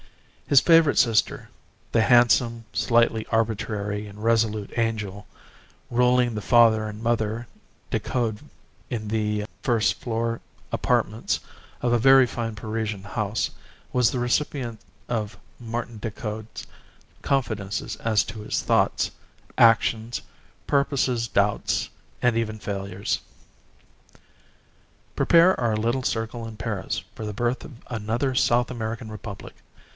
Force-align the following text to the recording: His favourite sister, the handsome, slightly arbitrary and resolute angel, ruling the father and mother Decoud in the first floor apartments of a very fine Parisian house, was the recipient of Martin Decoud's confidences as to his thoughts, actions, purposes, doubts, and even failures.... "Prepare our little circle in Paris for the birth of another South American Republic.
His 0.47 0.59
favourite 0.59 0.97
sister, 0.97 1.47
the 1.91 2.01
handsome, 2.01 2.65
slightly 2.73 3.25
arbitrary 3.27 4.07
and 4.07 4.21
resolute 4.21 4.71
angel, 4.77 5.25
ruling 5.91 6.33
the 6.35 6.41
father 6.41 6.87
and 6.87 7.01
mother 7.03 7.47
Decoud 7.91 8.39
in 8.89 9.07
the 9.07 9.45
first 9.61 10.01
floor 10.01 10.41
apartments 10.73 11.39
of 11.81 11.93
a 11.93 11.99
very 11.99 12.25
fine 12.25 12.55
Parisian 12.55 13.03
house, 13.03 13.51
was 13.93 14.09
the 14.11 14.19
recipient 14.19 14.81
of 15.07 15.37
Martin 15.59 15.99
Decoud's 15.99 16.65
confidences 17.21 17.95
as 17.97 18.23
to 18.25 18.39
his 18.41 18.61
thoughts, 18.61 19.11
actions, 19.57 20.19
purposes, 20.67 21.27
doubts, 21.27 21.89
and 22.23 22.35
even 22.35 22.57
failures.... 22.59 23.19
"Prepare 25.15 25.57
our 25.59 25.77
little 25.77 26.03
circle 26.03 26.45
in 26.47 26.57
Paris 26.57 27.03
for 27.15 27.23
the 27.23 27.33
birth 27.33 27.63
of 27.63 27.73
another 27.87 28.35
South 28.35 28.71
American 28.71 29.09
Republic. 29.09 29.53